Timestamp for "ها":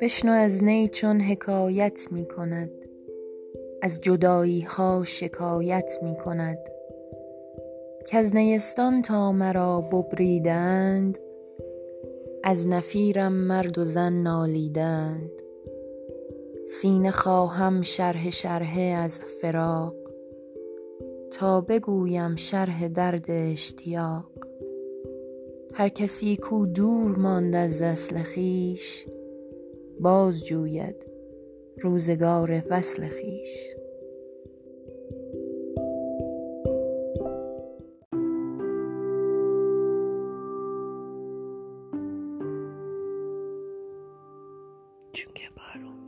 4.60-5.04